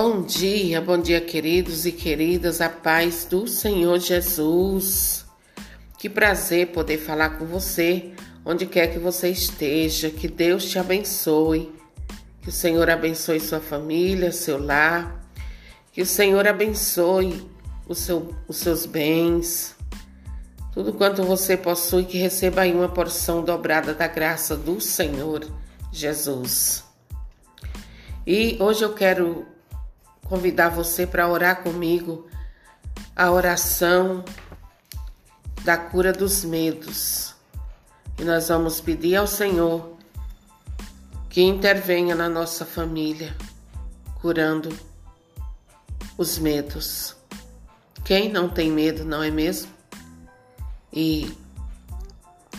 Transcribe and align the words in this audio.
Bom 0.00 0.22
dia, 0.22 0.80
bom 0.80 0.96
dia, 0.96 1.20
queridos 1.20 1.84
e 1.84 1.90
queridas, 1.90 2.60
a 2.60 2.68
paz 2.68 3.26
do 3.28 3.48
Senhor 3.48 3.98
Jesus. 3.98 5.26
Que 5.98 6.08
prazer 6.08 6.68
poder 6.68 6.98
falar 6.98 7.30
com 7.30 7.44
você, 7.44 8.12
onde 8.44 8.64
quer 8.64 8.92
que 8.92 8.98
você 9.00 9.28
esteja. 9.28 10.08
Que 10.08 10.28
Deus 10.28 10.70
te 10.70 10.78
abençoe. 10.78 11.72
Que 12.40 12.48
o 12.48 12.52
Senhor 12.52 12.88
abençoe 12.88 13.40
sua 13.40 13.58
família, 13.58 14.30
seu 14.30 14.62
lar. 14.62 15.28
Que 15.90 16.00
o 16.00 16.06
Senhor 16.06 16.46
abençoe 16.46 17.50
seu, 17.92 18.32
os 18.46 18.56
seus 18.56 18.86
bens. 18.86 19.74
Tudo 20.72 20.92
quanto 20.92 21.24
você 21.24 21.56
possui, 21.56 22.04
que 22.04 22.18
receba 22.18 22.60
aí 22.60 22.72
uma 22.72 22.88
porção 22.88 23.42
dobrada 23.42 23.92
da 23.92 24.06
graça 24.06 24.54
do 24.54 24.80
Senhor 24.80 25.44
Jesus. 25.92 26.84
E 28.24 28.56
hoje 28.60 28.84
eu 28.84 28.94
quero 28.94 29.57
convidar 30.28 30.68
você 30.68 31.06
para 31.06 31.28
orar 31.28 31.62
comigo 31.62 32.28
a 33.16 33.30
oração 33.30 34.24
da 35.64 35.76
cura 35.76 36.12
dos 36.12 36.44
medos. 36.44 37.34
E 38.18 38.24
nós 38.24 38.48
vamos 38.48 38.80
pedir 38.80 39.16
ao 39.16 39.26
Senhor 39.26 39.96
que 41.28 41.42
intervenha 41.42 42.14
na 42.14 42.28
nossa 42.28 42.64
família, 42.64 43.34
curando 44.20 44.76
os 46.16 46.38
medos. 46.38 47.16
Quem 48.04 48.30
não 48.30 48.48
tem 48.48 48.70
medo, 48.70 49.04
não 49.04 49.22
é 49.22 49.30
mesmo? 49.30 49.70
E 50.92 51.36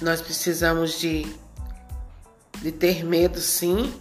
nós 0.00 0.20
precisamos 0.20 0.98
de, 0.98 1.26
de 2.60 2.70
ter 2.70 3.04
medo, 3.04 3.40
sim, 3.40 3.92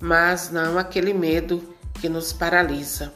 mas 0.00 0.50
não 0.50 0.76
aquele 0.78 1.14
medo 1.14 1.77
que 2.00 2.08
nos 2.08 2.32
paralisa. 2.32 3.12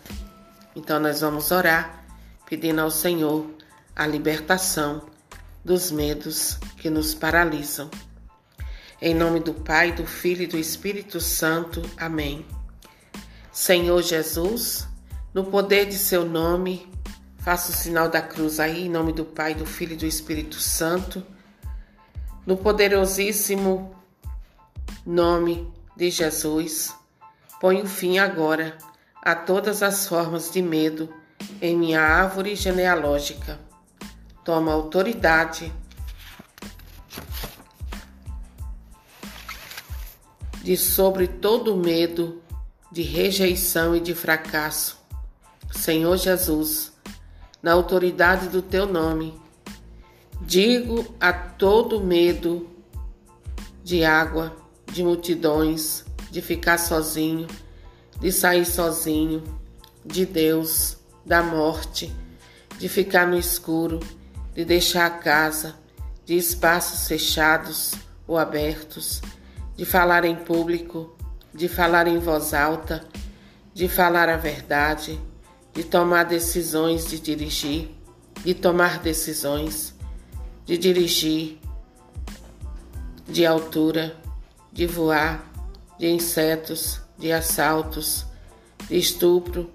Então 0.74 0.98
nós 0.98 1.20
vamos 1.20 1.50
orar 1.50 2.04
pedindo 2.46 2.80
ao 2.80 2.90
Senhor 2.90 3.46
a 3.94 4.06
libertação 4.06 5.06
dos 5.64 5.90
medos 5.90 6.58
que 6.78 6.90
nos 6.90 7.14
paralisam. 7.14 7.90
Em 9.00 9.14
nome 9.14 9.40
do 9.40 9.52
Pai, 9.52 9.92
do 9.92 10.06
Filho 10.06 10.42
e 10.42 10.46
do 10.46 10.58
Espírito 10.58 11.20
Santo. 11.20 11.82
Amém. 11.96 12.46
Senhor 13.52 14.00
Jesus, 14.02 14.86
no 15.34 15.44
poder 15.44 15.86
de 15.86 15.98
seu 15.98 16.24
nome, 16.24 16.90
faça 17.38 17.70
o 17.70 17.74
sinal 17.74 18.08
da 18.08 18.22
cruz 18.22 18.60
aí, 18.60 18.86
em 18.86 18.88
nome 18.88 19.12
do 19.12 19.24
Pai, 19.24 19.54
do 19.54 19.66
Filho 19.66 19.94
e 19.94 19.96
do 19.96 20.06
Espírito 20.06 20.60
Santo. 20.60 21.22
No 22.46 22.56
poderosíssimo 22.56 23.94
nome 25.04 25.70
de 25.96 26.10
Jesus, 26.10 26.94
ponho 27.62 27.86
fim 27.86 28.18
agora 28.18 28.76
a 29.22 29.36
todas 29.36 29.84
as 29.84 30.08
formas 30.08 30.50
de 30.50 30.60
medo 30.60 31.08
em 31.60 31.76
minha 31.76 32.00
árvore 32.00 32.56
genealógica. 32.56 33.56
Toma 34.44 34.72
autoridade 34.72 35.72
de 40.60 40.76
sobre 40.76 41.28
todo 41.28 41.76
medo 41.76 42.42
de 42.90 43.02
rejeição 43.02 43.94
e 43.94 44.00
de 44.00 44.12
fracasso. 44.12 45.00
Senhor 45.70 46.16
Jesus, 46.16 46.92
na 47.62 47.74
autoridade 47.74 48.48
do 48.48 48.60
teu 48.60 48.86
nome, 48.86 49.40
digo 50.40 51.14
a 51.20 51.32
todo 51.32 52.00
medo 52.00 52.68
de 53.84 54.04
água, 54.04 54.52
de 54.86 55.04
multidões, 55.04 56.04
de 56.32 56.40
ficar 56.40 56.78
sozinho, 56.78 57.46
de 58.18 58.32
sair 58.32 58.64
sozinho, 58.64 59.44
de 60.02 60.24
Deus, 60.24 60.96
da 61.26 61.42
morte, 61.42 62.10
de 62.78 62.88
ficar 62.88 63.26
no 63.26 63.38
escuro, 63.38 64.00
de 64.54 64.64
deixar 64.64 65.04
a 65.04 65.10
casa, 65.10 65.74
de 66.24 66.34
espaços 66.34 67.06
fechados 67.06 67.92
ou 68.26 68.38
abertos, 68.38 69.20
de 69.76 69.84
falar 69.84 70.24
em 70.24 70.34
público, 70.34 71.14
de 71.52 71.68
falar 71.68 72.06
em 72.06 72.18
voz 72.18 72.54
alta, 72.54 73.04
de 73.74 73.86
falar 73.86 74.30
a 74.30 74.38
verdade, 74.38 75.20
de 75.74 75.84
tomar 75.84 76.24
decisões 76.24 77.10
de 77.10 77.20
dirigir, 77.20 77.90
de 78.42 78.54
tomar 78.54 79.00
decisões, 79.00 79.94
de 80.64 80.78
dirigir, 80.78 81.60
de 83.28 83.44
altura, 83.44 84.16
de 84.72 84.86
voar, 84.86 85.51
de 86.02 86.08
insetos, 86.08 87.00
de 87.16 87.30
assaltos, 87.30 88.26
de 88.88 88.98
estupro, 88.98 89.70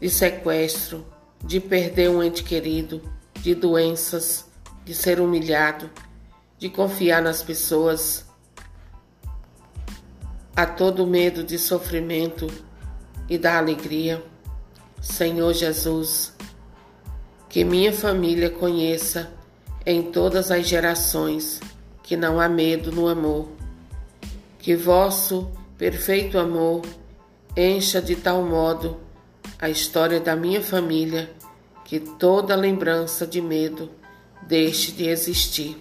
de 0.00 0.08
sequestro, 0.08 1.04
de 1.44 1.60
perder 1.60 2.08
um 2.08 2.22
ente 2.22 2.42
querido, 2.42 3.02
de 3.42 3.54
doenças, 3.54 4.46
de 4.82 4.94
ser 4.94 5.20
humilhado, 5.20 5.90
de 6.56 6.70
confiar 6.70 7.20
nas 7.20 7.42
pessoas, 7.42 8.24
a 10.56 10.64
todo 10.64 11.06
medo 11.06 11.44
de 11.44 11.58
sofrimento 11.58 12.46
e 13.28 13.36
da 13.36 13.58
alegria. 13.58 14.24
Senhor 15.02 15.52
Jesus, 15.52 16.32
que 17.50 17.62
minha 17.62 17.92
família 17.92 18.48
conheça 18.48 19.30
em 19.84 20.02
todas 20.10 20.50
as 20.50 20.66
gerações 20.66 21.60
que 22.02 22.16
não 22.16 22.40
há 22.40 22.48
medo 22.48 22.90
no 22.90 23.06
amor 23.06 23.55
que 24.66 24.74
vosso 24.74 25.48
perfeito 25.78 26.36
amor 26.36 26.82
encha 27.56 28.02
de 28.02 28.16
tal 28.16 28.42
modo 28.42 28.98
a 29.60 29.70
história 29.70 30.18
da 30.18 30.34
minha 30.34 30.60
família 30.60 31.30
que 31.84 32.00
toda 32.00 32.56
lembrança 32.56 33.24
de 33.24 33.40
medo 33.40 33.88
deixe 34.42 34.90
de 34.90 35.06
existir. 35.06 35.80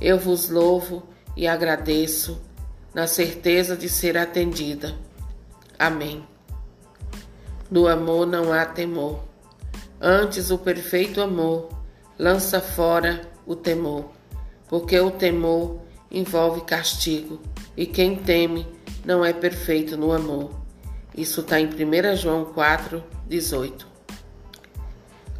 Eu 0.00 0.18
vos 0.18 0.48
louvo 0.48 1.02
e 1.36 1.46
agradeço 1.46 2.40
na 2.94 3.06
certeza 3.06 3.76
de 3.76 3.86
ser 3.86 4.16
atendida. 4.16 4.94
Amém. 5.78 6.26
No 7.70 7.86
amor 7.86 8.26
não 8.26 8.50
há 8.50 8.64
temor. 8.64 9.22
Antes 10.00 10.50
o 10.50 10.56
perfeito 10.56 11.20
amor 11.20 11.68
lança 12.18 12.62
fora 12.62 13.20
o 13.46 13.54
temor, 13.54 14.10
porque 14.70 14.98
o 14.98 15.10
temor 15.10 15.82
envolve 16.10 16.62
castigo 16.62 17.38
e 17.80 17.86
quem 17.86 18.14
teme 18.14 18.68
não 19.06 19.24
é 19.24 19.32
perfeito 19.32 19.96
no 19.96 20.12
amor. 20.12 20.50
Isso 21.16 21.40
está 21.40 21.58
em 21.58 21.66
1 21.66 22.14
João 22.14 22.44
4, 22.44 23.02
18. 23.26 23.86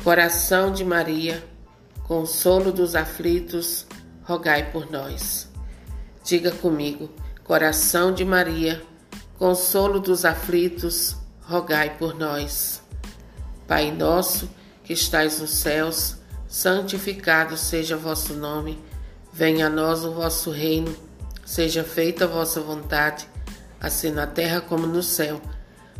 Coração 0.03 0.73
de 0.73 0.83
Maria, 0.83 1.45
consolo 2.05 2.73
dos 2.73 2.97
aflitos, 2.97 3.87
rogai 4.23 4.73
por 4.73 4.91
nós. 4.91 5.51
Diga 6.25 6.51
comigo, 6.51 7.11
coração 7.45 8.11
de 8.11 8.25
Maria, 8.25 8.83
consolo 9.37 10.01
dos 10.01 10.25
aflitos, 10.25 11.17
rogai 11.43 11.99
por 11.99 12.19
nós. 12.19 12.81
Pai 13.69 13.91
nosso, 13.91 14.49
que 14.83 14.95
estais 14.95 15.41
nos 15.41 15.51
céus, 15.51 16.17
santificado 16.49 17.55
seja 17.59 17.99
vosso 17.99 18.33
nome, 18.33 18.83
venha 19.31 19.67
a 19.67 19.71
nós 19.71 20.07
o 20.07 20.15
vosso 20.15 20.51
reino 20.51 21.10
Seja 21.45 21.83
feita 21.83 22.25
a 22.25 22.29
vossa 22.29 22.61
vontade, 22.61 23.27
assim 23.81 24.11
na 24.11 24.27
terra 24.27 24.61
como 24.61 24.87
no 24.87 25.03
céu. 25.03 25.41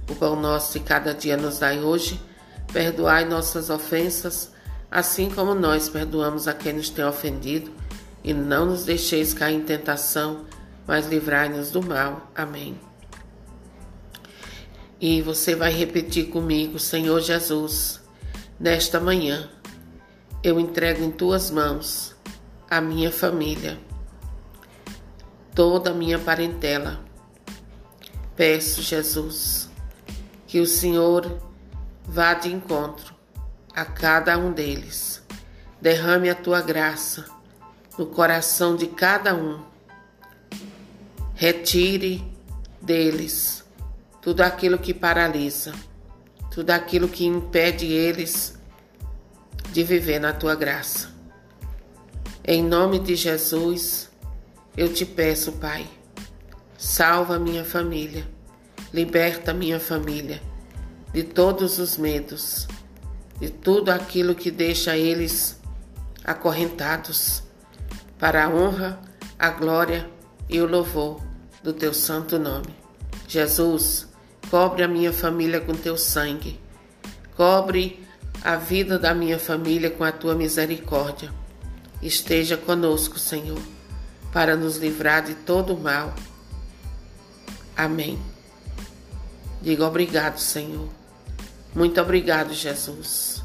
O 0.09 0.15
pão 0.15 0.37
nosso 0.37 0.79
de 0.79 0.85
cada 0.85 1.13
dia 1.13 1.37
nos 1.37 1.59
dai 1.59 1.81
hoje. 1.81 2.21
Perdoai 2.73 3.25
nossas 3.25 3.69
ofensas, 3.69 4.53
assim 4.91 5.29
como 5.29 5.55
nós 5.55 5.89
perdoamos 5.89 6.47
a 6.47 6.55
quem 6.55 6.75
nos 6.75 6.91
tem 6.91 7.05
ofendido. 7.05 7.73
E 8.23 8.33
não 8.33 8.67
nos 8.67 8.85
deixeis 8.85 9.35
cair 9.35 9.57
em 9.57 9.63
tentação, 9.63 10.45
mas 10.87 11.07
livrai-nos 11.07 11.71
do 11.71 11.83
mal. 11.83 12.31
Amém. 12.35 12.79
E 15.01 15.23
você 15.23 15.55
vai 15.55 15.73
repetir 15.73 16.29
comigo, 16.29 16.79
Senhor 16.79 17.21
Jesus, 17.21 18.01
nesta 18.59 19.01
manhã, 19.01 19.49
eu 20.45 20.61
entrego 20.61 21.03
em 21.03 21.11
tuas 21.11 21.51
mãos 21.51 22.15
a 22.69 22.81
minha 22.81 23.11
família 23.11 23.79
toda 25.61 25.91
a 25.91 25.93
minha 25.93 26.19
parentela. 26.19 27.05
Peço, 28.35 28.81
Jesus, 28.81 29.69
que 30.47 30.59
o 30.59 30.67
Senhor 30.67 31.39
vá 32.03 32.33
de 32.33 32.51
encontro 32.51 33.15
a 33.75 33.85
cada 33.85 34.39
um 34.39 34.53
deles. 34.53 35.23
Derrame 35.79 36.31
a 36.31 36.35
tua 36.35 36.63
graça 36.63 37.27
no 37.99 38.07
coração 38.07 38.75
de 38.75 38.87
cada 38.87 39.35
um. 39.35 39.63
Retire 41.35 42.25
deles 42.81 43.63
tudo 44.23 44.41
aquilo 44.41 44.79
que 44.79 44.95
paralisa, 44.95 45.75
tudo 46.51 46.71
aquilo 46.71 47.07
que 47.07 47.27
impede 47.27 47.85
eles 47.85 48.59
de 49.75 49.85
viver 49.85 50.21
na 50.21 50.33
tua 50.33 50.55
graça. 50.55 51.11
Em 52.43 52.65
nome 52.65 52.99
de 52.99 53.15
Jesus, 53.15 54.10
eu 54.77 54.93
te 54.93 55.05
peço, 55.05 55.53
Pai, 55.53 55.87
salva 56.79 57.39
minha 57.39 57.65
família, 57.65 58.27
liberta 58.93 59.53
minha 59.53 59.81
família, 59.81 60.41
de 61.13 61.23
todos 61.23 61.79
os 61.79 61.97
medos, 61.97 62.69
de 63.41 63.51
tudo 63.51 63.91
aquilo 63.91 64.35
que 64.35 64.51
deixa 64.51 64.97
eles 64.97 65.61
acorrentados, 66.25 67.43
para 68.19 68.45
a 68.45 68.49
honra, 68.49 69.01
a 69.39 69.51
glória 69.51 70.09
e 70.49 70.61
o 70.61 70.67
louvor 70.67 71.21
do 71.63 71.73
teu 71.73 71.95
santo 71.95 72.39
nome. 72.39 72.75
Jesus, 73.27 74.07
cobre 74.51 74.83
a 74.83 74.89
minha 74.89 75.13
família 75.13 75.61
com 75.61 75.75
teu 75.75 75.97
sangue, 75.97 76.61
cobre 77.37 78.05
a 78.43 78.57
vida 78.57 78.99
da 78.99 79.15
minha 79.15 79.39
família 79.39 79.91
com 79.91 80.05
a 80.05 80.13
tua 80.13 80.35
misericórdia. 80.35 81.33
Esteja 82.03 82.57
conosco, 82.57 83.19
Senhor, 83.19 83.61
para 84.33 84.57
nos 84.57 84.77
livrar 84.77 85.23
de 85.23 85.35
todo 85.35 85.75
o 85.75 85.81
mal. 85.81 86.15
Amém. 87.77 88.19
Diga 89.63 89.87
obrigado, 89.87 90.39
Senhor. 90.39 90.89
Muito 91.75 92.01
obrigado, 92.01 92.53
Jesus. 92.53 93.40